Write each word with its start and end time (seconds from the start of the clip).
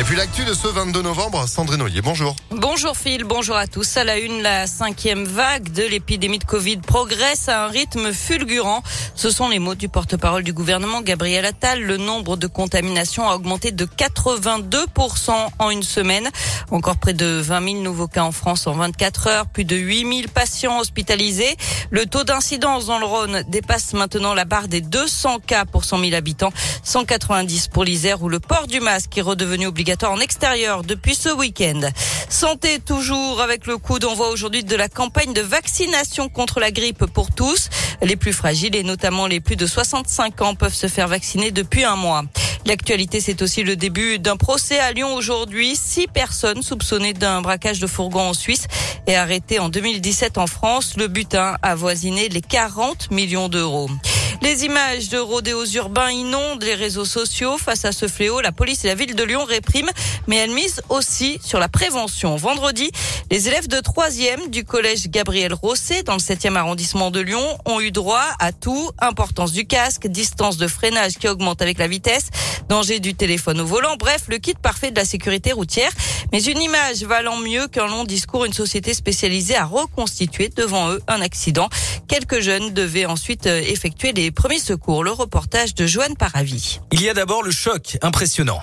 Et 0.00 0.04
puis 0.04 0.16
l'actu 0.16 0.46
de 0.46 0.54
ce 0.54 0.68
22 0.68 1.02
novembre, 1.02 1.46
Sandrine 1.46 1.82
Ollier, 1.82 2.00
bonjour. 2.00 2.34
Bonjour 2.50 2.96
Phil, 2.96 3.24
bonjour 3.24 3.56
à 3.56 3.66
tous. 3.66 3.98
À 3.98 4.04
la 4.04 4.18
une, 4.18 4.40
la 4.40 4.66
cinquième 4.66 5.24
vague 5.24 5.70
de 5.70 5.82
l'épidémie 5.82 6.38
de 6.38 6.44
Covid 6.44 6.78
progresse 6.78 7.50
à 7.50 7.66
un 7.66 7.68
rythme 7.68 8.10
fulgurant. 8.10 8.82
Ce 9.14 9.30
sont 9.30 9.50
les 9.50 9.58
mots 9.58 9.74
du 9.74 9.90
porte-parole 9.90 10.44
du 10.44 10.54
gouvernement, 10.54 11.02
Gabriel 11.02 11.44
Attal. 11.44 11.82
Le 11.82 11.98
nombre 11.98 12.38
de 12.38 12.46
contaminations 12.46 13.28
a 13.28 13.34
augmenté 13.34 13.70
de 13.70 13.84
82% 13.84 15.30
en 15.58 15.70
une 15.70 15.82
semaine. 15.82 16.30
Encore 16.70 16.96
près 16.96 17.12
de 17.12 17.26
20 17.26 17.64
000 17.72 17.82
nouveaux 17.82 18.08
cas 18.08 18.22
en 18.22 18.32
France 18.32 18.66
en 18.66 18.72
24 18.72 19.26
heures, 19.26 19.46
plus 19.46 19.66
de 19.66 19.76
8 19.76 20.00
000 20.00 20.28
patients 20.32 20.80
hospitalisés. 20.80 21.54
Le 21.90 22.06
taux 22.06 22.24
d'incidence 22.24 22.86
dans 22.86 22.98
le 22.98 23.04
Rhône 23.04 23.42
dépasse 23.46 23.92
maintenant 23.92 24.32
la 24.32 24.46
barre 24.46 24.68
des 24.68 24.80
200 24.80 25.40
cas 25.46 25.66
pour 25.66 25.84
100 25.84 26.00
000 26.00 26.14
habitants, 26.14 26.52
190 26.82 27.68
pour 27.68 27.84
l'Isère 27.84 28.22
où 28.22 28.30
le 28.30 28.40
port 28.40 28.66
du 28.66 28.80
masque 28.80 29.18
est 29.18 29.22
redevenu 29.22 29.66
obligatoire 29.66 29.81
en 30.04 30.20
extérieur 30.20 30.84
depuis 30.84 31.14
ce 31.14 31.28
week-end. 31.28 31.80
Santé 32.28 32.78
toujours 32.78 33.40
avec 33.40 33.66
le 33.66 33.78
coup 33.78 33.98
d'envoi 33.98 34.28
aujourd'hui 34.30 34.62
de 34.62 34.76
la 34.76 34.88
campagne 34.88 35.32
de 35.32 35.40
vaccination 35.40 36.28
contre 36.28 36.60
la 36.60 36.70
grippe 36.70 37.04
pour 37.06 37.32
tous. 37.32 37.68
Les 38.00 38.14
plus 38.14 38.32
fragiles 38.32 38.76
et 38.76 38.84
notamment 38.84 39.26
les 39.26 39.40
plus 39.40 39.56
de 39.56 39.66
65 39.66 40.40
ans 40.42 40.54
peuvent 40.54 40.74
se 40.74 40.86
faire 40.86 41.08
vacciner 41.08 41.50
depuis 41.50 41.82
un 41.84 41.96
mois. 41.96 42.22
L'actualité, 42.64 43.20
c'est 43.20 43.42
aussi 43.42 43.64
le 43.64 43.74
début 43.74 44.20
d'un 44.20 44.36
procès 44.36 44.78
à 44.78 44.92
Lyon 44.92 45.14
aujourd'hui. 45.14 45.74
Six 45.74 46.06
personnes 46.06 46.62
soupçonnées 46.62 47.12
d'un 47.12 47.42
braquage 47.42 47.80
de 47.80 47.88
fourgon 47.88 48.28
en 48.28 48.34
Suisse 48.34 48.68
et 49.08 49.16
arrêtées 49.16 49.58
en 49.58 49.68
2017 49.68 50.38
en 50.38 50.46
France. 50.46 50.94
Le 50.96 51.08
butin 51.08 51.56
a 51.62 51.74
voisiné 51.74 52.28
les 52.28 52.40
40 52.40 53.10
millions 53.10 53.48
d'euros. 53.48 53.90
Les 54.42 54.64
images 54.64 55.08
de 55.08 55.18
rodéos 55.18 55.66
urbains 55.66 56.10
inondent 56.10 56.64
les 56.64 56.74
réseaux 56.74 57.04
sociaux. 57.04 57.58
Face 57.58 57.84
à 57.84 57.92
ce 57.92 58.08
fléau, 58.08 58.40
la 58.40 58.50
police 58.50 58.84
et 58.84 58.88
la 58.88 58.96
ville 58.96 59.14
de 59.14 59.22
Lyon 59.22 59.44
répriment, 59.44 59.90
mais 60.26 60.34
elle 60.34 60.50
mise 60.50 60.82
aussi 60.88 61.38
sur 61.44 61.60
la 61.60 61.68
prévention. 61.68 62.34
Vendredi, 62.34 62.90
les 63.30 63.46
élèves 63.46 63.68
de 63.68 63.76
3e 63.76 64.50
du 64.50 64.64
collège 64.64 65.08
Gabriel 65.08 65.54
Rosset 65.54 66.02
dans 66.02 66.14
le 66.14 66.18
7e 66.18 66.56
arrondissement 66.56 67.12
de 67.12 67.20
Lyon 67.20 67.56
ont 67.66 67.78
eu 67.80 67.92
droit 67.92 68.24
à 68.40 68.50
tout. 68.50 68.90
Importance 68.98 69.52
du 69.52 69.64
casque, 69.64 70.08
distance 70.08 70.56
de 70.56 70.66
freinage 70.66 71.18
qui 71.18 71.28
augmente 71.28 71.62
avec 71.62 71.78
la 71.78 71.86
vitesse, 71.86 72.30
danger 72.72 73.00
du 73.00 73.14
téléphone 73.14 73.60
au 73.60 73.66
volant. 73.66 73.96
Bref, 73.98 74.22
le 74.28 74.38
kit 74.38 74.54
parfait 74.54 74.90
de 74.90 74.96
la 74.96 75.04
sécurité 75.04 75.52
routière. 75.52 75.90
Mais 76.32 76.42
une 76.42 76.58
image 76.58 77.02
valant 77.02 77.36
mieux 77.36 77.68
qu'un 77.68 77.86
long 77.86 78.04
discours, 78.04 78.46
une 78.46 78.54
société 78.54 78.94
spécialisée 78.94 79.56
à 79.56 79.66
reconstituer 79.66 80.48
devant 80.48 80.90
eux 80.90 81.02
un 81.06 81.20
accident. 81.20 81.68
Quelques 82.08 82.40
jeunes 82.40 82.72
devaient 82.72 83.04
ensuite 83.04 83.46
euh, 83.46 83.60
effectuer 83.60 84.12
les 84.12 84.30
premiers 84.30 84.58
secours. 84.58 85.04
Le 85.04 85.10
reportage 85.10 85.74
de 85.74 85.86
Joanne 85.86 86.16
Paravi. 86.16 86.80
Il 86.92 87.02
y 87.02 87.10
a 87.10 87.12
d'abord 87.12 87.42
le 87.42 87.50
choc 87.50 87.98
impressionnant. 88.00 88.62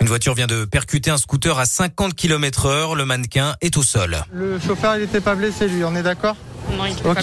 Une 0.00 0.08
voiture 0.08 0.34
vient 0.34 0.48
de 0.48 0.64
percuter 0.64 1.10
un 1.10 1.18
scooter 1.18 1.56
à 1.56 1.66
50 1.66 2.16
km 2.16 2.66
heure. 2.66 2.96
Le 2.96 3.04
mannequin 3.04 3.54
est 3.60 3.76
au 3.76 3.84
sol. 3.84 4.16
Le 4.32 4.58
chauffeur, 4.58 4.96
il 4.96 5.02
n'était 5.02 5.20
pas 5.20 5.36
blessé, 5.36 5.68
lui, 5.68 5.84
on 5.84 5.94
est 5.94 6.02
d'accord? 6.02 6.34
Non, 6.76 6.86
il 6.86 6.94
pas 6.96 7.20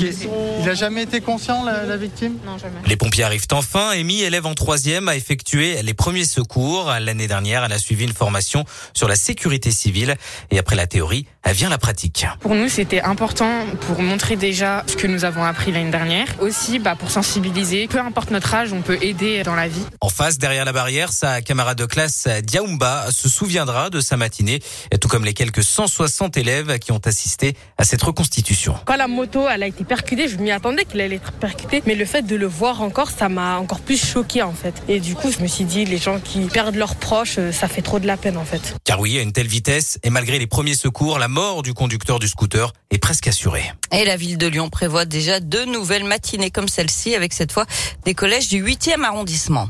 Il 0.61 0.69
a 0.69 0.73
jamais 0.73 1.03
été 1.03 1.21
conscient, 1.21 1.63
la, 1.63 1.97
victime? 1.97 2.37
Non, 2.45 2.57
jamais. 2.57 2.79
Les 2.85 2.97
pompiers 2.97 3.23
arrivent 3.23 3.47
enfin. 3.51 3.91
Amy, 3.91 4.21
élève 4.21 4.45
en 4.45 4.53
troisième, 4.53 5.07
a 5.07 5.15
effectué 5.15 5.81
les 5.81 5.93
premiers 5.93 6.25
secours. 6.25 6.91
L'année 6.99 7.27
dernière, 7.27 7.63
elle 7.63 7.73
a 7.73 7.79
suivi 7.79 8.03
une 8.05 8.13
formation 8.13 8.65
sur 8.93 9.07
la 9.07 9.15
sécurité 9.15 9.71
civile. 9.71 10.15
Et 10.51 10.59
après 10.59 10.75
la 10.75 10.87
théorie, 10.87 11.25
elle 11.43 11.55
vient 11.55 11.69
la 11.69 11.77
pratique. 11.77 12.25
Pour 12.39 12.55
nous, 12.55 12.69
c'était 12.69 13.01
important 13.01 13.65
pour 13.81 14.01
montrer 14.01 14.35
déjà 14.35 14.83
ce 14.87 14.95
que 14.95 15.07
nous 15.07 15.25
avons 15.25 15.43
appris 15.43 15.71
l'année 15.71 15.91
dernière. 15.91 16.27
Aussi, 16.39 16.79
bah, 16.79 16.95
pour 16.95 17.11
sensibiliser. 17.11 17.87
Peu 17.87 17.99
importe 17.99 18.31
notre 18.31 18.53
âge, 18.53 18.73
on 18.73 18.81
peut 18.81 18.97
aider 19.01 19.43
dans 19.43 19.55
la 19.55 19.67
vie. 19.67 19.85
En 20.01 20.09
face, 20.09 20.37
derrière 20.37 20.65
la 20.65 20.73
barrière, 20.73 21.11
sa 21.11 21.41
camarade 21.41 21.77
de 21.77 21.85
classe, 21.85 22.27
Diaoumba, 22.43 23.07
se 23.11 23.29
souviendra 23.29 23.89
de 23.89 23.99
sa 23.99 24.17
matinée, 24.17 24.59
tout 24.99 25.07
comme 25.07 25.25
les 25.25 25.33
quelques 25.33 25.63
160 25.63 26.37
élèves 26.37 26.79
qui 26.79 26.91
ont 26.91 27.01
assisté 27.05 27.55
à 27.77 27.83
cette 27.83 28.01
reconstitution. 28.01 28.75
Quand 28.85 28.95
la 28.95 29.07
moto 29.07 29.34
elle 29.49 29.63
a 29.63 29.67
été 29.67 29.83
percutée. 29.83 30.27
Je 30.27 30.37
m'y 30.37 30.51
attendais 30.51 30.85
qu'il 30.85 31.01
allait 31.01 31.15
être 31.17 31.31
percuté. 31.33 31.83
Mais 31.85 31.95
le 31.95 32.05
fait 32.05 32.23
de 32.23 32.35
le 32.35 32.47
voir 32.47 32.81
encore, 32.81 33.09
ça 33.09 33.29
m'a 33.29 33.57
encore 33.57 33.79
plus 33.79 34.03
choqué 34.03 34.41
en 34.43 34.53
fait. 34.53 34.73
Et 34.87 34.99
du 34.99 35.15
coup, 35.15 35.31
je 35.31 35.41
me 35.41 35.47
suis 35.47 35.65
dit, 35.65 35.85
les 35.85 35.97
gens 35.97 36.19
qui 36.19 36.41
perdent 36.41 36.75
leurs 36.75 36.95
proches, 36.95 37.35
euh, 37.37 37.51
ça 37.51 37.67
fait 37.67 37.81
trop 37.81 37.99
de 37.99 38.07
la 38.07 38.17
peine 38.17 38.37
en 38.37 38.45
fait. 38.45 38.75
Car 38.83 38.99
oui, 38.99 39.17
à 39.17 39.21
une 39.21 39.31
telle 39.31 39.47
vitesse, 39.47 39.99
et 40.03 40.09
malgré 40.09 40.39
les 40.39 40.47
premiers 40.47 40.75
secours, 40.75 41.19
la 41.19 41.27
mort 41.27 41.61
du 41.61 41.73
conducteur 41.73 42.19
du 42.19 42.27
scooter 42.27 42.73
est 42.91 42.97
presque 42.97 43.27
assurée. 43.27 43.71
Et 43.91 44.05
la 44.05 44.15
ville 44.17 44.37
de 44.37 44.47
Lyon 44.47 44.69
prévoit 44.69 45.05
déjà 45.05 45.39
deux 45.39 45.65
nouvelles 45.65 46.05
matinées 46.05 46.51
comme 46.51 46.67
celle-ci, 46.67 47.15
avec 47.15 47.33
cette 47.33 47.51
fois 47.51 47.65
des 48.05 48.13
collèges 48.13 48.49
du 48.49 48.63
8e 48.63 49.03
arrondissement. 49.03 49.69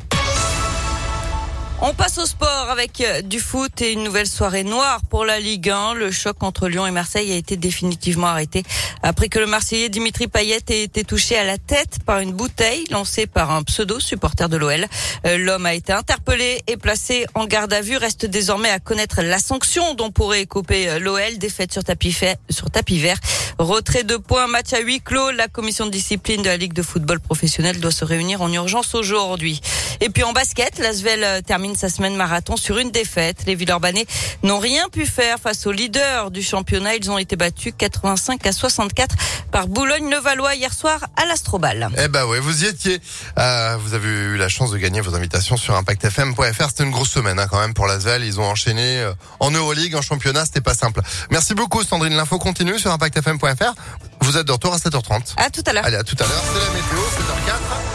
On 1.81 1.93
passe 1.93 2.17
au 2.17 2.25
sport 2.25 2.69
avec 2.69 3.01
euh, 3.01 3.21
du 3.21 3.41
foot 3.41 3.81
et 3.81 3.91
une 3.91 4.03
nouvelle 4.03 4.27
soirée 4.27 4.63
noire 4.63 5.01
pour 5.09 5.25
la 5.25 5.41
Ligue 5.41 5.69
1. 5.69 5.93
Le 5.95 6.09
choc 6.09 6.41
entre 6.41 6.69
Lyon 6.69 6.87
et 6.87 6.91
Marseille 6.91 7.33
a 7.33 7.35
été 7.35 7.57
définitivement 7.57 8.27
arrêté 8.27 8.63
après 9.03 9.27
que 9.27 9.39
le 9.39 9.45
Marseillais 9.45 9.89
Dimitri 9.89 10.27
Payet 10.27 10.61
ait 10.69 10.83
été 10.83 11.03
touché 11.03 11.37
à 11.37 11.43
la 11.43 11.57
tête 11.57 11.97
par 12.05 12.19
une 12.19 12.31
bouteille 12.31 12.85
lancée 12.91 13.27
par 13.27 13.51
un 13.51 13.61
pseudo 13.63 13.99
supporter 13.99 14.47
de 14.47 14.55
l'OL. 14.55 14.85
Euh, 15.25 15.37
l'homme 15.37 15.65
a 15.65 15.73
été 15.73 15.91
interpellé 15.91 16.61
et 16.67 16.77
placé 16.77 17.25
en 17.35 17.45
garde 17.45 17.73
à 17.73 17.81
vue. 17.81 17.97
Reste 17.97 18.25
désormais 18.25 18.69
à 18.69 18.79
connaître 18.79 19.21
la 19.21 19.37
sanction 19.37 19.95
dont 19.95 20.11
pourrait 20.11 20.45
couper 20.45 20.89
euh, 20.89 20.99
l'OL. 20.99 21.37
Défaite 21.37 21.73
sur 21.73 21.83
tapis, 21.83 22.17
sur 22.49 22.71
tapis 22.71 22.99
vert. 22.99 23.17
Retrait 23.59 24.03
de 24.03 24.15
points, 24.15 24.47
match 24.47 24.71
à 24.73 24.79
huis 24.79 25.01
clos. 25.01 25.31
La 25.31 25.49
commission 25.49 25.85
de 25.85 25.91
discipline 25.91 26.41
de 26.41 26.47
la 26.47 26.57
Ligue 26.57 26.73
de 26.73 26.81
football 26.81 27.19
professionnel 27.19 27.81
doit 27.81 27.91
se 27.91 28.05
réunir 28.05 28.41
en 28.41 28.51
urgence 28.51 28.95
aujourd'hui. 28.95 29.59
Et 30.01 30.09
puis 30.09 30.23
en 30.23 30.31
basket, 30.31 30.79
l'Asvel 30.79 31.41
termine 31.65 31.75
sa 31.75 31.89
semaine 31.89 32.15
marathon 32.15 32.57
sur 32.57 32.77
une 32.77 32.91
défaite. 32.91 33.37
Les 33.47 33.55
Villeurbanais 33.55 34.05
n'ont 34.43 34.59
rien 34.59 34.87
pu 34.89 35.05
faire 35.05 35.39
face 35.39 35.65
aux 35.65 35.71
leaders 35.71 36.29
du 36.29 36.43
championnat. 36.43 36.95
Ils 36.95 37.09
ont 37.09 37.17
été 37.17 37.35
battus 37.35 37.73
85 37.75 38.45
à 38.45 38.51
64 38.51 39.15
par 39.51 39.67
Boulogne-le-Valois 39.67 40.55
hier 40.55 40.73
soir 40.73 40.99
à 41.15 41.25
l'Astrobal. 41.25 41.89
Eh 41.97 42.07
ben 42.07 42.25
ouais, 42.25 42.39
vous 42.39 42.63
y 42.63 42.67
étiez. 42.67 42.99
Euh, 43.39 43.77
vous 43.79 43.93
avez 43.95 44.07
eu 44.07 44.37
la 44.37 44.47
chance 44.47 44.71
de 44.71 44.77
gagner 44.77 45.01
vos 45.01 45.15
invitations 45.15 45.57
sur 45.57 45.75
impactfm.fr. 45.75 46.69
C'était 46.69 46.83
une 46.83 46.91
grosse 46.91 47.09
semaine 47.09 47.39
hein, 47.39 47.47
quand 47.49 47.59
même 47.59 47.73
pour 47.73 47.87
l'Asvel. 47.87 48.23
Ils 48.23 48.39
ont 48.39 48.45
enchaîné 48.45 48.99
euh, 48.99 49.13
en 49.39 49.49
Euroleague, 49.49 49.95
en 49.95 50.01
championnat. 50.03 50.45
C'était 50.45 50.61
pas 50.61 50.75
simple. 50.75 51.01
Merci 51.31 51.55
beaucoup 51.55 51.83
Sandrine. 51.83 52.15
L'info 52.15 52.37
continue 52.37 52.77
sur 52.77 52.91
impactfm.fr. 52.91 53.73
Vous 54.21 54.37
êtes 54.37 54.45
de 54.45 54.51
retour 54.51 54.73
à 54.73 54.77
7h30. 54.77 55.33
À 55.37 55.49
tout 55.49 55.63
à 55.65 55.73
l'heure. 55.73 55.85
Allez, 55.85 55.97
à 55.97 56.03
tout 56.03 56.17
à 56.19 56.23
l'heure. 56.27 56.43
C'est 56.53 56.59
la 56.59 56.69
météo, 56.69 56.99
7h04. 56.99 57.94